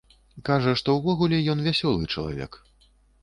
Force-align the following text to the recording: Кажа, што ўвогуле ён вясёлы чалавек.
Кажа, 0.47 0.71
што 0.81 0.95
ўвогуле 0.95 1.37
ён 1.53 1.61
вясёлы 1.67 2.09
чалавек. 2.13 2.51